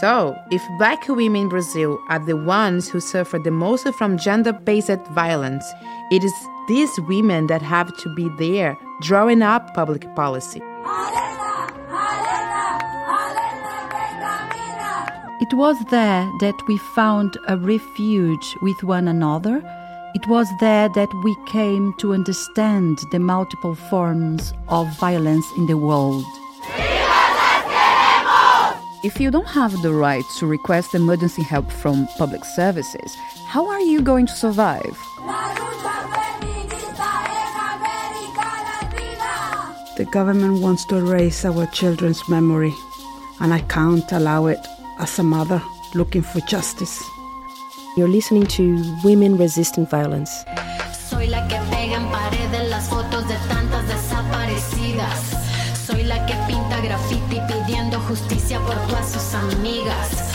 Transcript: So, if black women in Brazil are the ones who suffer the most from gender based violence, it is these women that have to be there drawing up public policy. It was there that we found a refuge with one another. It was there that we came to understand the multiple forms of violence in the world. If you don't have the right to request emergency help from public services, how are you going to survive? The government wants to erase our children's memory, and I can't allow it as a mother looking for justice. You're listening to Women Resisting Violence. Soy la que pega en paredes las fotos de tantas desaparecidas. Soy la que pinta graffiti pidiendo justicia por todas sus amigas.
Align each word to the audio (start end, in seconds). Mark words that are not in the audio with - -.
So, 0.00 0.36
if 0.50 0.62
black 0.78 1.08
women 1.08 1.42
in 1.42 1.48
Brazil 1.48 1.98
are 2.08 2.24
the 2.24 2.36
ones 2.36 2.88
who 2.88 3.00
suffer 3.00 3.38
the 3.38 3.50
most 3.50 3.86
from 3.94 4.16
gender 4.18 4.52
based 4.52 5.04
violence, 5.12 5.64
it 6.12 6.22
is 6.22 6.32
these 6.68 6.90
women 7.08 7.48
that 7.48 7.60
have 7.60 7.94
to 7.98 8.14
be 8.14 8.30
there 8.38 8.78
drawing 9.02 9.42
up 9.42 9.74
public 9.74 10.06
policy. 10.14 10.62
It 15.40 15.54
was 15.54 15.76
there 15.90 16.30
that 16.40 16.54
we 16.68 16.78
found 16.94 17.36
a 17.48 17.56
refuge 17.56 18.56
with 18.62 18.84
one 18.84 19.08
another. 19.08 19.60
It 20.12 20.26
was 20.26 20.48
there 20.58 20.88
that 20.88 21.08
we 21.22 21.36
came 21.46 21.94
to 21.98 22.12
understand 22.14 22.98
the 23.12 23.20
multiple 23.20 23.76
forms 23.76 24.52
of 24.68 24.88
violence 24.98 25.46
in 25.56 25.66
the 25.66 25.76
world. 25.76 26.24
If 29.04 29.20
you 29.20 29.30
don't 29.30 29.48
have 29.48 29.80
the 29.82 29.92
right 29.92 30.24
to 30.38 30.46
request 30.46 30.96
emergency 30.96 31.42
help 31.42 31.70
from 31.70 32.08
public 32.18 32.44
services, 32.44 33.14
how 33.46 33.68
are 33.68 33.80
you 33.80 34.02
going 34.02 34.26
to 34.26 34.32
survive? 34.32 34.98
The 39.96 40.08
government 40.10 40.60
wants 40.60 40.84
to 40.86 40.96
erase 40.96 41.44
our 41.44 41.66
children's 41.66 42.28
memory, 42.28 42.74
and 43.38 43.54
I 43.54 43.60
can't 43.60 44.10
allow 44.10 44.46
it 44.46 44.66
as 44.98 45.18
a 45.20 45.22
mother 45.22 45.62
looking 45.94 46.22
for 46.22 46.40
justice. 46.40 47.00
You're 47.96 48.08
listening 48.08 48.46
to 48.46 48.84
Women 49.02 49.36
Resisting 49.36 49.84
Violence. 49.84 50.44
Soy 51.08 51.26
la 51.26 51.48
que 51.48 51.56
pega 51.70 51.96
en 51.96 52.08
paredes 52.08 52.70
las 52.70 52.88
fotos 52.88 53.26
de 53.26 53.34
tantas 53.48 53.88
desaparecidas. 53.88 55.18
Soy 55.86 56.04
la 56.04 56.24
que 56.24 56.34
pinta 56.46 56.80
graffiti 56.80 57.40
pidiendo 57.48 57.98
justicia 58.02 58.60
por 58.60 58.76
todas 58.86 59.10
sus 59.10 59.34
amigas. 59.34 60.29